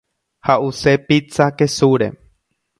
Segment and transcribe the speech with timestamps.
[0.47, 2.11] Ha’use pizza kesúre.